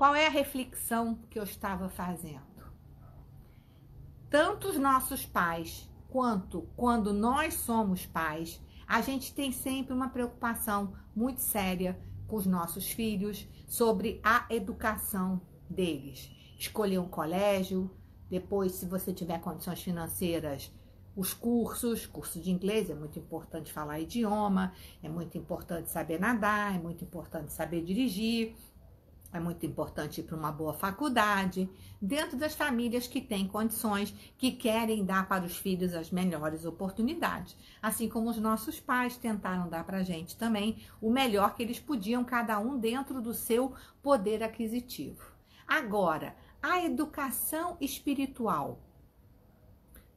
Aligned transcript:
qual 0.00 0.14
é 0.14 0.26
a 0.26 0.30
reflexão 0.30 1.16
que 1.28 1.38
eu 1.38 1.42
estava 1.42 1.90
fazendo? 1.90 2.40
Tanto 4.30 4.68
os 4.68 4.78
nossos 4.78 5.26
pais 5.26 5.90
quanto 6.08 6.62
quando 6.74 7.12
nós 7.12 7.52
somos 7.52 8.06
pais, 8.06 8.62
a 8.86 9.02
gente 9.02 9.34
tem 9.34 9.52
sempre 9.52 9.92
uma 9.92 10.08
preocupação 10.08 10.94
muito 11.14 11.42
séria 11.42 12.00
com 12.26 12.36
os 12.36 12.46
nossos 12.46 12.88
filhos 12.90 13.46
sobre 13.68 14.22
a 14.24 14.46
educação 14.48 15.38
deles. 15.68 16.30
Escolher 16.58 16.98
um 16.98 17.08
colégio, 17.08 17.90
depois, 18.30 18.72
se 18.72 18.86
você 18.86 19.12
tiver 19.12 19.38
condições 19.42 19.82
financeiras, 19.82 20.72
os 21.14 21.34
cursos, 21.34 22.06
curso 22.06 22.40
de 22.40 22.50
inglês, 22.50 22.88
é 22.88 22.94
muito 22.94 23.18
importante 23.18 23.70
falar 23.70 24.00
idioma, 24.00 24.72
é 25.02 25.10
muito 25.10 25.36
importante 25.36 25.90
saber 25.90 26.18
nadar, 26.18 26.74
é 26.74 26.78
muito 26.78 27.04
importante 27.04 27.52
saber 27.52 27.84
dirigir, 27.84 28.56
é 29.32 29.38
muito 29.38 29.64
importante 29.64 30.20
ir 30.20 30.24
para 30.24 30.36
uma 30.36 30.50
boa 30.50 30.72
faculdade, 30.72 31.68
dentro 32.00 32.36
das 32.36 32.54
famílias 32.54 33.06
que 33.06 33.20
têm 33.20 33.46
condições, 33.46 34.14
que 34.36 34.52
querem 34.52 35.04
dar 35.04 35.28
para 35.28 35.44
os 35.44 35.56
filhos 35.56 35.94
as 35.94 36.10
melhores 36.10 36.64
oportunidades. 36.64 37.56
Assim 37.80 38.08
como 38.08 38.30
os 38.30 38.38
nossos 38.38 38.80
pais 38.80 39.16
tentaram 39.16 39.68
dar 39.68 39.84
para 39.84 39.98
a 39.98 40.02
gente 40.02 40.36
também 40.36 40.78
o 41.00 41.10
melhor 41.10 41.54
que 41.54 41.62
eles 41.62 41.78
podiam, 41.78 42.24
cada 42.24 42.58
um 42.58 42.78
dentro 42.78 43.20
do 43.20 43.32
seu 43.32 43.74
poder 44.02 44.42
aquisitivo. 44.42 45.30
Agora, 45.66 46.34
a 46.62 46.84
educação 46.84 47.76
espiritual 47.80 48.80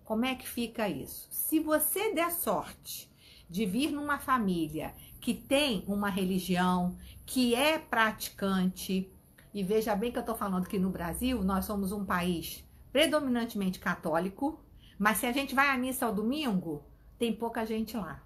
como 0.04 0.26
é 0.26 0.36
que 0.36 0.48
fica 0.48 0.90
isso? 0.90 1.28
Se 1.32 1.60
você 1.60 2.14
der 2.14 2.30
sorte 2.32 3.10
de 3.54 3.68
vir 3.68 3.92
numa 3.92 4.18
família 4.18 4.96
que 5.22 5.32
tem 5.32 5.84
uma 5.86 6.10
religião, 6.10 6.98
que 7.24 7.54
é 7.54 7.78
praticante, 7.78 9.14
e 9.54 9.62
veja 9.62 9.96
bem 9.96 10.12
que 10.12 10.18
eu 10.18 10.22
estou 10.22 10.36
falando 10.36 10.68
que 10.68 10.80
no 10.80 10.90
Brasil 10.90 11.44
nós 11.44 11.66
somos 11.66 11.92
um 11.92 12.04
país 12.04 12.68
predominantemente 12.92 13.78
católico, 13.78 14.60
mas 14.98 15.20
se 15.20 15.28
a 15.28 15.32
gente 15.32 15.54
vai 15.54 15.70
à 15.70 15.78
missa 15.78 16.04
ao 16.04 16.16
domingo, 16.16 16.84
tem 17.20 17.32
pouca 17.32 17.64
gente 17.64 17.96
lá. 17.96 18.24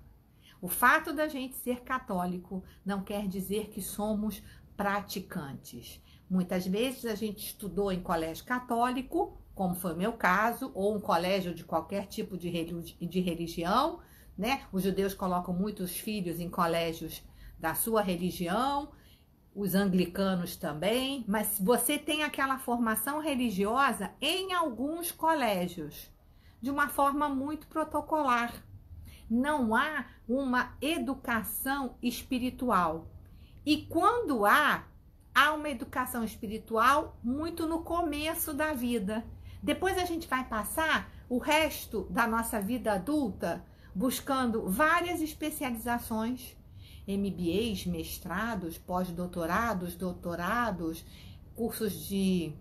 O 0.62 0.70
fato 0.70 1.12
da 1.12 1.28
gente 1.28 1.58
ser 1.58 1.82
católico 1.82 2.64
não 2.86 3.02
quer 3.04 3.28
dizer 3.28 3.68
que 3.68 3.82
somos 3.82 4.42
praticantes. 4.78 6.02
Muitas 6.30 6.66
vezes 6.66 7.04
a 7.04 7.16
gente 7.16 7.48
estudou 7.48 7.92
em 7.92 8.00
colégio 8.00 8.46
católico, 8.46 9.38
como 9.54 9.76
foi 9.76 9.92
o 9.94 9.98
meu 9.98 10.14
caso, 10.14 10.72
ou 10.74 10.96
um 10.96 11.02
colégio 11.02 11.54
de 11.54 11.66
qualquer 11.66 12.08
tipo 12.08 12.38
de, 12.38 12.50
religião, 13.20 14.00
né? 14.38 14.62
Os 14.72 14.84
judeus 14.84 15.14
colocam 15.14 15.54
muitos 15.54 15.98
filhos 15.98 16.40
em 16.40 16.50
colégios 16.50 17.24
da 17.60 17.74
sua 17.74 18.02
religião, 18.02 18.92
os 19.56 19.74
anglicanos 19.74 20.56
também, 20.56 21.26
mas 21.28 21.58
você 21.60 21.98
tem 21.98 22.24
aquela 22.24 22.60
formação 22.60 23.20
religiosa 23.20 24.12
em 24.22 24.54
alguns 24.54 25.12
colégios, 25.12 26.12
de 26.62 26.70
uma 26.70 26.88
forma 26.88 27.28
muito 27.28 27.66
protocolar. 27.68 28.54
Não 29.28 29.76
há 29.76 30.06
uma 30.28 30.78
educação 30.80 31.98
espiritual. 32.04 33.12
E 33.66 33.78
quando 33.88 34.46
há, 34.46 34.86
há 35.34 35.54
uma 35.54 35.70
educação 35.70 36.24
espiritual 36.24 37.20
muito 37.24 37.68
no 37.68 37.84
começo 37.84 38.54
da 38.54 38.74
vida. 38.74 39.26
Depois 39.62 39.98
a 39.98 40.06
gente 40.06 40.28
vai 40.28 40.48
passar 40.48 41.12
o 41.28 41.40
resto 41.40 42.04
da 42.12 42.28
nossa 42.28 42.62
vida 42.62 42.94
adulta 42.94 43.66
buscando 43.98 44.70
várias 44.70 45.22
especializações, 45.22 46.56
MBAs, 47.08 47.88
mestrados, 47.88 48.78
pós-doutorados, 48.78 49.96
doutorados, 49.96 51.04
cursos 51.56 52.06
de 52.08 52.54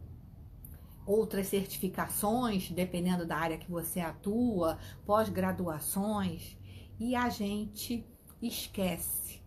outras 1.04 1.48
certificações, 1.48 2.70
dependendo 2.70 3.26
da 3.26 3.36
área 3.36 3.58
que 3.58 3.70
você 3.70 4.00
atua, 4.00 4.78
pós-graduações, 5.04 6.56
e 6.98 7.14
a 7.14 7.28
gente 7.28 8.02
esquece 8.40 9.42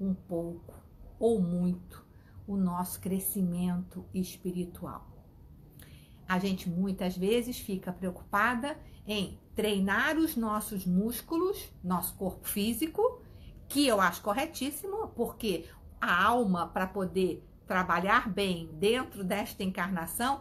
um 0.00 0.14
pouco 0.14 0.74
ou 1.20 1.40
muito 1.40 2.04
o 2.48 2.56
nosso 2.56 2.98
crescimento 3.00 4.04
espiritual. 4.12 5.06
A 6.26 6.40
gente 6.40 6.68
muitas 6.68 7.16
vezes 7.16 7.60
fica 7.60 7.92
preocupada 7.92 8.76
em 9.06 9.38
treinar 9.58 10.16
os 10.16 10.36
nossos 10.36 10.86
músculos, 10.86 11.68
nosso 11.82 12.14
corpo 12.14 12.46
físico, 12.46 13.20
que 13.66 13.88
eu 13.88 14.00
acho 14.00 14.22
corretíssimo, 14.22 15.08
porque 15.16 15.64
a 16.00 16.26
alma, 16.26 16.68
para 16.68 16.86
poder 16.86 17.44
trabalhar 17.66 18.28
bem 18.32 18.70
dentro 18.74 19.24
desta 19.24 19.64
encarnação, 19.64 20.38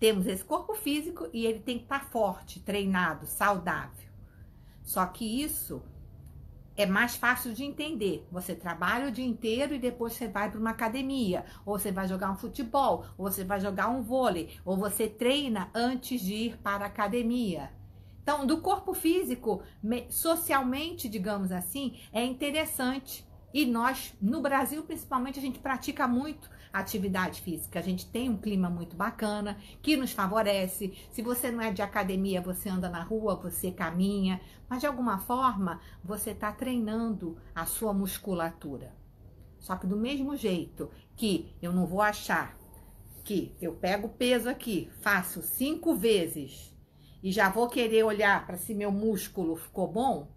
temos 0.00 0.26
esse 0.26 0.42
corpo 0.42 0.72
físico 0.74 1.28
e 1.30 1.44
ele 1.44 1.60
tem 1.60 1.76
que 1.76 1.84
estar 1.84 2.00
tá 2.00 2.06
forte, 2.06 2.58
treinado, 2.58 3.26
saudável. 3.26 4.08
Só 4.82 5.04
que 5.04 5.42
isso 5.42 5.82
é 6.74 6.86
mais 6.86 7.16
fácil 7.16 7.52
de 7.52 7.64
entender. 7.64 8.26
Você 8.32 8.54
trabalha 8.54 9.08
o 9.08 9.12
dia 9.12 9.26
inteiro 9.26 9.74
e 9.74 9.78
depois 9.78 10.14
você 10.14 10.26
vai 10.26 10.50
para 10.50 10.58
uma 10.58 10.70
academia, 10.70 11.44
ou 11.66 11.78
você 11.78 11.92
vai 11.92 12.08
jogar 12.08 12.30
um 12.30 12.38
futebol, 12.38 13.04
ou 13.18 13.30
você 13.30 13.44
vai 13.44 13.60
jogar 13.60 13.90
um 13.90 14.00
vôlei, 14.00 14.58
ou 14.64 14.74
você 14.74 15.06
treina 15.06 15.68
antes 15.74 16.18
de 16.18 16.32
ir 16.32 16.56
para 16.62 16.84
a 16.84 16.88
academia. 16.88 17.83
Então, 18.24 18.46
do 18.46 18.62
corpo 18.62 18.94
físico, 18.94 19.62
socialmente, 20.08 21.10
digamos 21.10 21.52
assim, 21.52 22.00
é 22.10 22.24
interessante. 22.24 23.22
E 23.52 23.66
nós, 23.66 24.14
no 24.20 24.40
Brasil 24.40 24.82
principalmente, 24.82 25.38
a 25.38 25.42
gente 25.42 25.58
pratica 25.58 26.08
muito 26.08 26.50
atividade 26.72 27.42
física. 27.42 27.78
A 27.78 27.82
gente 27.82 28.06
tem 28.06 28.30
um 28.30 28.38
clima 28.38 28.70
muito 28.70 28.96
bacana 28.96 29.58
que 29.82 29.94
nos 29.94 30.10
favorece. 30.10 30.96
Se 31.12 31.20
você 31.20 31.50
não 31.50 31.60
é 31.60 31.70
de 31.70 31.82
academia, 31.82 32.40
você 32.40 32.70
anda 32.70 32.88
na 32.88 33.02
rua, 33.02 33.36
você 33.36 33.70
caminha, 33.70 34.40
mas 34.68 34.80
de 34.80 34.86
alguma 34.86 35.18
forma 35.18 35.78
você 36.02 36.30
está 36.30 36.50
treinando 36.50 37.36
a 37.54 37.66
sua 37.66 37.92
musculatura. 37.92 38.96
Só 39.60 39.76
que 39.76 39.86
do 39.86 39.96
mesmo 39.96 40.34
jeito 40.34 40.90
que 41.14 41.54
eu 41.60 41.72
não 41.72 41.86
vou 41.86 42.00
achar 42.00 42.56
que 43.22 43.54
eu 43.60 43.74
pego 43.74 44.08
peso 44.08 44.48
aqui, 44.48 44.90
faço 45.00 45.42
cinco 45.42 45.94
vezes 45.94 46.73
e 47.24 47.32
já 47.32 47.48
vou 47.48 47.70
querer 47.70 48.02
olhar 48.02 48.46
para 48.46 48.58
se 48.58 48.74
meu 48.74 48.92
músculo 48.92 49.56
ficou 49.56 49.88
bom, 49.90 50.28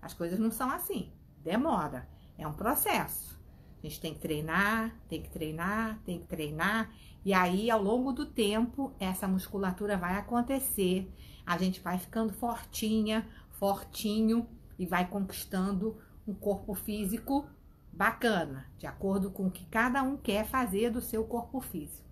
as 0.00 0.14
coisas 0.14 0.38
não 0.38 0.52
são 0.52 0.70
assim. 0.70 1.12
Demora, 1.42 2.08
é 2.38 2.46
um 2.46 2.52
processo. 2.52 3.36
A 3.82 3.86
gente 3.88 4.00
tem 4.00 4.14
que 4.14 4.20
treinar, 4.20 4.94
tem 5.08 5.20
que 5.20 5.28
treinar, 5.28 5.98
tem 6.04 6.20
que 6.20 6.26
treinar. 6.26 6.94
E 7.24 7.34
aí, 7.34 7.68
ao 7.68 7.82
longo 7.82 8.12
do 8.12 8.24
tempo, 8.24 8.94
essa 9.00 9.26
musculatura 9.26 9.96
vai 9.96 10.16
acontecer. 10.16 11.12
A 11.44 11.58
gente 11.58 11.80
vai 11.80 11.98
ficando 11.98 12.32
fortinha, 12.32 13.28
fortinho 13.50 14.48
e 14.78 14.86
vai 14.86 15.04
conquistando 15.04 16.00
um 16.28 16.32
corpo 16.32 16.74
físico 16.74 17.44
bacana, 17.92 18.70
de 18.78 18.86
acordo 18.86 19.32
com 19.32 19.48
o 19.48 19.50
que 19.50 19.66
cada 19.66 20.00
um 20.04 20.16
quer 20.16 20.46
fazer 20.46 20.90
do 20.90 21.00
seu 21.00 21.24
corpo 21.24 21.60
físico. 21.60 22.06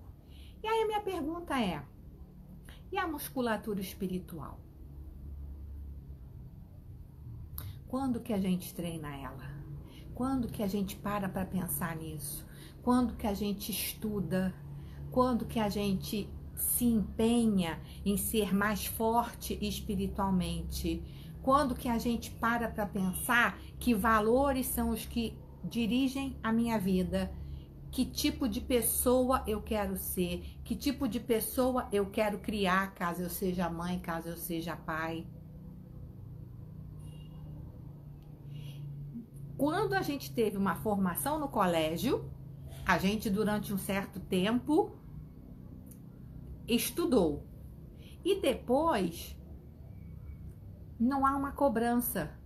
E 0.60 0.66
aí, 0.66 0.82
a 0.82 0.86
minha 0.88 1.00
pergunta 1.00 1.56
é: 1.56 1.84
e 2.94 2.98
a 2.98 3.08
musculatura 3.08 3.80
espiritual? 3.80 4.60
Quando 7.88 8.20
que 8.20 8.32
a 8.32 8.38
gente 8.38 8.72
treina 8.72 9.16
ela? 9.16 9.50
Quando 10.14 10.46
que 10.46 10.62
a 10.62 10.68
gente 10.68 10.94
para 10.94 11.28
para 11.28 11.44
pensar 11.44 11.96
nisso? 11.96 12.46
Quando 12.84 13.16
que 13.16 13.26
a 13.26 13.34
gente 13.34 13.72
estuda? 13.72 14.54
Quando 15.10 15.44
que 15.44 15.58
a 15.58 15.68
gente 15.68 16.30
se 16.54 16.84
empenha 16.84 17.80
em 18.06 18.16
ser 18.16 18.54
mais 18.54 18.86
forte 18.86 19.58
espiritualmente? 19.60 21.02
Quando 21.42 21.74
que 21.74 21.88
a 21.88 21.98
gente 21.98 22.30
para 22.30 22.68
para 22.68 22.86
pensar 22.86 23.58
que 23.76 23.92
valores 23.92 24.68
são 24.68 24.90
os 24.90 25.04
que 25.04 25.36
dirigem 25.64 26.36
a 26.40 26.52
minha 26.52 26.78
vida? 26.78 27.32
Que 27.94 28.04
tipo 28.04 28.48
de 28.48 28.60
pessoa 28.60 29.44
eu 29.46 29.62
quero 29.62 29.96
ser? 29.96 30.58
Que 30.64 30.74
tipo 30.74 31.06
de 31.06 31.20
pessoa 31.20 31.88
eu 31.92 32.10
quero 32.10 32.40
criar, 32.40 32.92
caso 32.92 33.22
eu 33.22 33.30
seja 33.30 33.70
mãe, 33.70 34.00
caso 34.00 34.30
eu 34.30 34.36
seja 34.36 34.76
pai? 34.76 35.24
quando 39.56 39.94
a 39.94 40.02
gente 40.02 40.32
teve 40.32 40.56
uma 40.56 40.74
formação 40.74 41.38
no 41.38 41.48
colégio, 41.48 42.30
a 42.84 42.98
gente 42.98 43.30
durante 43.30 43.72
um 43.72 43.78
certo 43.78 44.20
tempo 44.20 44.98
estudou. 46.66 47.46
E 48.24 48.40
depois 48.40 49.38
não 50.98 51.24
há 51.24 51.36
uma 51.36 51.52
cobrança 51.52 52.36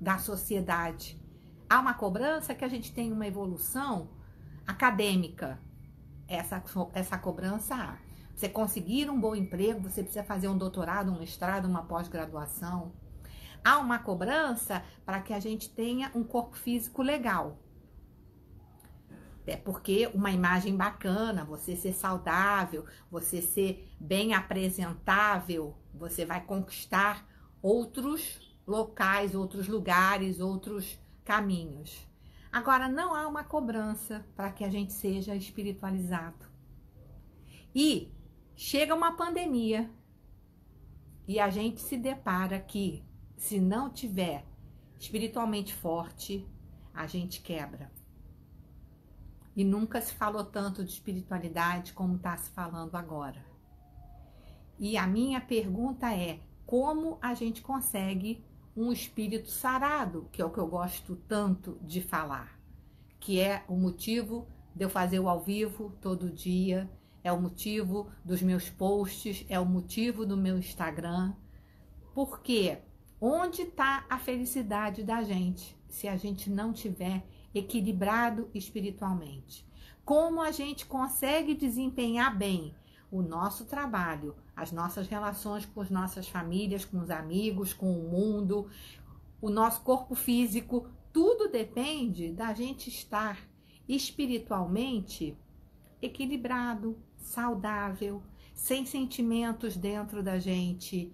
da 0.00 0.18
sociedade. 0.18 1.20
Há 1.68 1.78
uma 1.78 1.94
cobrança 1.94 2.54
que 2.54 2.64
a 2.64 2.68
gente 2.68 2.92
tem 2.92 3.12
uma 3.12 3.26
evolução 3.26 4.10
acadêmica. 4.66 5.58
Essa, 6.28 6.62
essa 6.92 7.18
cobrança 7.18 7.74
há. 7.74 7.98
Você 8.34 8.48
conseguir 8.48 9.08
um 9.08 9.18
bom 9.18 9.34
emprego, 9.34 9.88
você 9.88 10.02
precisa 10.02 10.24
fazer 10.24 10.48
um 10.48 10.58
doutorado, 10.58 11.10
um 11.10 11.18
mestrado, 11.18 11.66
uma 11.66 11.82
pós-graduação 11.82 12.92
há 13.66 13.78
uma 13.78 13.98
cobrança 13.98 14.84
para 15.04 15.20
que 15.20 15.34
a 15.34 15.40
gente 15.40 15.68
tenha 15.68 16.12
um 16.14 16.22
corpo 16.22 16.56
físico 16.56 17.02
legal. 17.02 17.58
Até 19.42 19.56
porque 19.56 20.08
uma 20.14 20.30
imagem 20.30 20.76
bacana, 20.76 21.44
você 21.44 21.74
ser 21.74 21.92
saudável, 21.92 22.84
você 23.10 23.42
ser 23.42 23.92
bem 23.98 24.34
apresentável, 24.34 25.76
você 25.92 26.24
vai 26.24 26.40
conquistar 26.44 27.26
outros 27.60 28.40
locais, 28.64 29.34
outros 29.34 29.66
lugares, 29.66 30.38
outros 30.38 30.96
caminhos. 31.24 32.06
Agora, 32.56 32.88
não 32.88 33.14
há 33.14 33.28
uma 33.28 33.44
cobrança 33.44 34.26
para 34.34 34.50
que 34.50 34.64
a 34.64 34.70
gente 34.70 34.90
seja 34.90 35.36
espiritualizado. 35.36 36.46
E 37.74 38.10
chega 38.54 38.94
uma 38.94 39.14
pandemia 39.14 39.90
e 41.28 41.38
a 41.38 41.50
gente 41.50 41.82
se 41.82 41.98
depara 41.98 42.58
que, 42.58 43.04
se 43.36 43.60
não 43.60 43.90
tiver 43.90 44.42
espiritualmente 44.98 45.74
forte, 45.74 46.48
a 46.94 47.06
gente 47.06 47.42
quebra. 47.42 47.92
E 49.54 49.62
nunca 49.62 50.00
se 50.00 50.14
falou 50.14 50.42
tanto 50.42 50.82
de 50.82 50.92
espiritualidade 50.92 51.92
como 51.92 52.16
está 52.16 52.38
se 52.38 52.48
falando 52.52 52.94
agora. 52.94 53.44
E 54.78 54.96
a 54.96 55.06
minha 55.06 55.42
pergunta 55.42 56.10
é: 56.10 56.40
como 56.64 57.18
a 57.20 57.34
gente 57.34 57.60
consegue 57.60 58.42
um 58.76 58.92
espírito 58.92 59.48
sarado, 59.48 60.28
que 60.30 60.42
é 60.42 60.44
o 60.44 60.50
que 60.50 60.58
eu 60.58 60.66
gosto 60.66 61.16
tanto 61.28 61.78
de 61.82 62.02
falar, 62.02 62.60
que 63.18 63.40
é 63.40 63.64
o 63.66 63.74
motivo 63.74 64.46
de 64.74 64.84
eu 64.84 64.90
fazer 64.90 65.18
o 65.18 65.28
ao 65.28 65.42
vivo 65.42 65.96
todo 66.00 66.30
dia, 66.30 66.90
é 67.24 67.32
o 67.32 67.40
motivo 67.40 68.10
dos 68.24 68.42
meus 68.42 68.68
posts, 68.68 69.44
é 69.48 69.58
o 69.58 69.64
motivo 69.64 70.26
do 70.26 70.36
meu 70.36 70.58
Instagram. 70.58 71.34
Porque 72.14 72.78
onde 73.20 73.62
está 73.62 74.04
a 74.08 74.18
felicidade 74.18 75.02
da 75.02 75.22
gente 75.22 75.76
se 75.88 76.06
a 76.06 76.16
gente 76.16 76.50
não 76.50 76.72
tiver 76.72 77.26
equilibrado 77.54 78.50
espiritualmente. 78.54 79.66
Como 80.04 80.40
a 80.40 80.50
gente 80.50 80.86
consegue 80.86 81.54
desempenhar 81.54 82.36
bem 82.36 82.74
o 83.10 83.22
nosso 83.22 83.64
trabalho, 83.64 84.34
as 84.54 84.72
nossas 84.72 85.06
relações 85.06 85.64
com 85.66 85.80
as 85.80 85.90
nossas 85.90 86.28
famílias, 86.28 86.84
com 86.84 86.98
os 86.98 87.10
amigos, 87.10 87.72
com 87.72 87.92
o 87.92 88.10
mundo, 88.10 88.68
o 89.40 89.50
nosso 89.50 89.82
corpo 89.82 90.14
físico, 90.14 90.88
tudo 91.12 91.48
depende 91.48 92.32
da 92.32 92.52
gente 92.52 92.88
estar 92.88 93.38
espiritualmente 93.88 95.36
equilibrado, 96.02 96.98
saudável, 97.16 98.22
sem 98.54 98.84
sentimentos 98.84 99.76
dentro 99.76 100.22
da 100.22 100.38
gente 100.38 101.12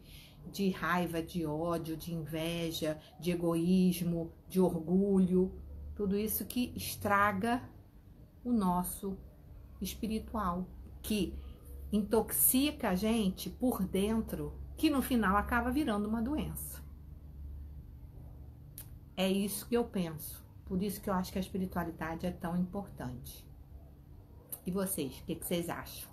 de 0.50 0.71
raiva, 0.71 1.23
de 1.23 1.47
ódio, 1.47 1.97
de 1.97 2.12
inveja, 2.12 3.00
de 3.21 3.31
egoísmo, 3.31 4.33
de 4.49 4.61
orgulho, 4.61 5.53
tudo 5.94 6.17
isso 6.17 6.44
que 6.44 6.73
estraga 6.75 7.62
o 8.44 8.53
nosso 8.53 9.17
espiritual, 9.81 10.67
que 11.00 11.35
intoxica 11.93 12.89
a 12.89 12.94
gente 12.94 13.50
por 13.50 13.85
dentro, 13.85 14.53
que 14.77 14.89
no 14.89 15.03
final 15.03 15.37
acaba 15.37 15.71
virando 15.71 16.09
uma 16.09 16.23
doença. 16.23 16.83
É 19.17 19.31
isso 19.31 19.69
que 19.69 19.77
eu 19.77 19.85
penso. 19.85 20.43
Por 20.65 20.83
isso 20.83 21.00
que 21.00 21.11
eu 21.11 21.15
acho 21.15 21.31
que 21.31 21.39
a 21.39 21.41
espiritualidade 21.41 22.27
é 22.27 22.31
tão 22.31 22.56
importante. 22.56 23.47
E 24.65 24.71
vocês, 24.71 25.19
o 25.19 25.25
que, 25.25 25.35
que 25.35 25.44
vocês 25.47 25.69
acham? 25.69 26.12